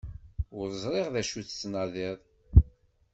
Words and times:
Ur 0.57 0.67
ẓriɣ 0.81 1.07
d 1.13 1.15
acu 1.21 1.41
tettnadiḍ. 1.47 2.17